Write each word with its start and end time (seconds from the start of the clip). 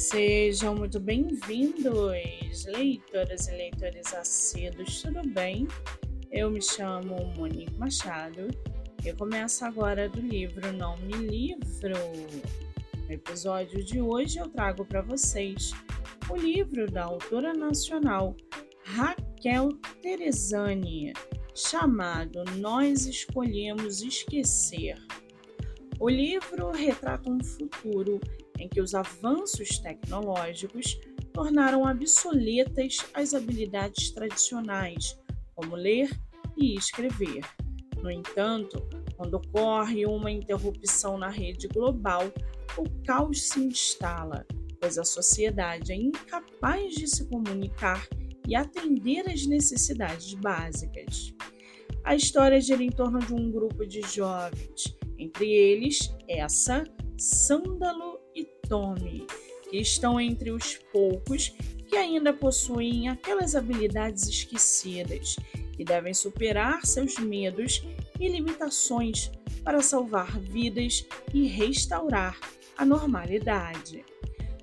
Sejam 0.00 0.74
muito 0.74 0.98
bem-vindos, 0.98 2.64
leitoras 2.64 3.48
e 3.48 3.50
leitores 3.50 4.14
assíduos, 4.14 5.02
tudo 5.02 5.20
bem? 5.28 5.68
Eu 6.32 6.50
me 6.50 6.62
chamo 6.62 7.16
Monique 7.36 7.74
Machado 7.74 8.48
e 9.04 9.12
começo 9.12 9.62
agora 9.62 10.08
do 10.08 10.18
livro 10.18 10.72
Não 10.72 10.96
Me 11.00 11.12
Livro. 11.12 11.94
No 13.06 13.12
episódio 13.12 13.84
de 13.84 14.00
hoje 14.00 14.38
eu 14.38 14.48
trago 14.48 14.86
para 14.86 15.02
vocês 15.02 15.72
o 16.30 16.34
livro 16.34 16.90
da 16.90 17.04
autora 17.04 17.52
nacional 17.52 18.34
Raquel 18.82 19.68
Teresani, 20.00 21.12
chamado 21.54 22.42
Nós 22.56 23.04
Escolhemos 23.04 24.00
Esquecer. 24.00 24.96
O 26.00 26.08
livro 26.08 26.70
retrata 26.70 27.28
um 27.28 27.44
futuro 27.44 28.18
em 28.60 28.68
que 28.68 28.80
os 28.80 28.94
avanços 28.94 29.78
tecnológicos 29.78 31.00
tornaram 31.32 31.82
obsoletas 31.82 32.98
as 33.14 33.34
habilidades 33.34 34.10
tradicionais, 34.10 35.18
como 35.54 35.74
ler 35.74 36.10
e 36.56 36.76
escrever. 36.76 37.40
No 38.02 38.10
entanto, 38.10 38.86
quando 39.16 39.34
ocorre 39.34 40.06
uma 40.06 40.30
interrupção 40.30 41.18
na 41.18 41.28
rede 41.28 41.68
global, 41.68 42.30
o 42.76 42.84
caos 43.04 43.48
se 43.48 43.60
instala, 43.60 44.46
pois 44.80 44.98
a 44.98 45.04
sociedade 45.04 45.92
é 45.92 45.96
incapaz 45.96 46.94
de 46.94 47.06
se 47.06 47.26
comunicar 47.26 48.06
e 48.46 48.54
atender 48.54 49.28
às 49.28 49.46
necessidades 49.46 50.34
básicas. 50.34 51.34
A 52.04 52.14
história 52.14 52.60
gira 52.60 52.82
em 52.82 52.90
torno 52.90 53.18
de 53.18 53.32
um 53.34 53.50
grupo 53.50 53.86
de 53.86 54.00
jovens, 54.02 54.96
entre 55.18 55.50
eles 55.50 56.14
essa 56.26 56.84
Sândalo 57.18 58.18
que 59.70 59.78
estão 59.78 60.20
entre 60.20 60.50
os 60.50 60.76
poucos 60.92 61.54
que 61.88 61.96
ainda 61.96 62.32
possuem 62.32 63.08
aquelas 63.08 63.56
habilidades 63.56 64.28
esquecidas 64.28 65.36
e 65.78 65.84
devem 65.84 66.14
superar 66.14 66.86
seus 66.86 67.18
medos 67.18 67.82
e 68.18 68.28
limitações 68.28 69.30
para 69.64 69.82
salvar 69.82 70.38
vidas 70.38 71.06
e 71.34 71.46
restaurar 71.46 72.38
a 72.76 72.84
normalidade. 72.84 74.04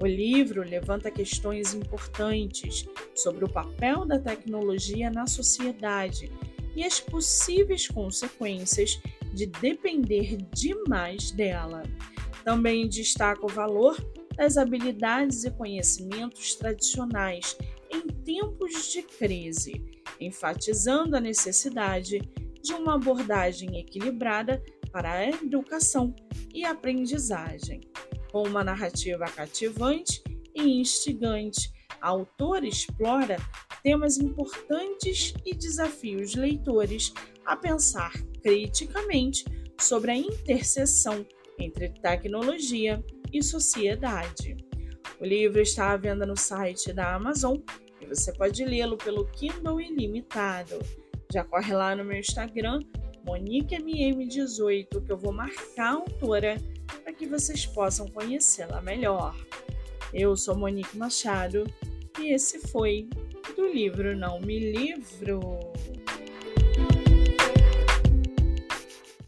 O 0.00 0.06
livro 0.06 0.62
levanta 0.62 1.10
questões 1.10 1.74
importantes 1.74 2.86
sobre 3.16 3.44
o 3.44 3.48
papel 3.48 4.04
da 4.04 4.18
tecnologia 4.18 5.10
na 5.10 5.26
sociedade 5.26 6.30
e 6.76 6.84
as 6.84 7.00
possíveis 7.00 7.88
consequências 7.88 9.00
de 9.34 9.46
depender 9.46 10.36
demais 10.54 11.32
dela. 11.32 11.82
Também 12.48 12.88
destaca 12.88 13.44
o 13.44 13.48
valor 13.50 13.94
das 14.34 14.56
habilidades 14.56 15.44
e 15.44 15.50
conhecimentos 15.50 16.54
tradicionais 16.54 17.54
em 17.90 18.06
tempos 18.06 18.90
de 18.90 19.02
crise, 19.02 19.84
enfatizando 20.18 21.14
a 21.14 21.20
necessidade 21.20 22.22
de 22.62 22.72
uma 22.72 22.94
abordagem 22.94 23.78
equilibrada 23.78 24.62
para 24.90 25.12
a 25.12 25.28
educação 25.28 26.16
e 26.54 26.64
aprendizagem. 26.64 27.82
Com 28.32 28.44
uma 28.44 28.64
narrativa 28.64 29.26
cativante 29.26 30.22
e 30.54 30.80
instigante, 30.80 31.70
a 32.00 32.08
autora 32.08 32.66
explora 32.66 33.36
temas 33.82 34.16
importantes 34.16 35.34
e 35.44 35.54
desafia 35.54 36.16
os 36.16 36.34
leitores 36.34 37.12
a 37.44 37.54
pensar 37.54 38.12
criticamente 38.40 39.44
sobre 39.78 40.12
a 40.12 40.16
interseção 40.16 41.26
entre 41.58 41.88
tecnologia 41.88 43.02
e 43.32 43.42
sociedade. 43.42 44.56
O 45.20 45.24
livro 45.24 45.60
está 45.60 45.92
à 45.92 45.96
venda 45.96 46.24
no 46.24 46.36
site 46.36 46.92
da 46.92 47.14
Amazon 47.14 47.56
e 48.00 48.06
você 48.06 48.32
pode 48.32 48.64
lê-lo 48.64 48.96
pelo 48.96 49.26
Kindle 49.26 49.80
Ilimitado. 49.80 50.78
Já 51.32 51.44
corre 51.44 51.74
lá 51.74 51.94
no 51.94 52.04
meu 52.04 52.18
Instagram, 52.18 52.80
MoniqueMM18, 53.26 55.04
que 55.04 55.12
eu 55.12 55.18
vou 55.18 55.32
marcar 55.32 55.88
a 55.88 55.96
autora 55.96 56.56
para 57.02 57.12
que 57.12 57.26
vocês 57.26 57.66
possam 57.66 58.06
conhecê-la 58.08 58.80
melhor. 58.80 59.34
Eu 60.12 60.36
sou 60.36 60.56
Monique 60.56 60.96
Machado 60.96 61.64
e 62.18 62.32
esse 62.32 62.58
foi 62.68 63.08
do 63.54 63.66
livro 63.68 64.16
Não 64.16 64.40
Me 64.40 64.58
Livro. 64.58 65.50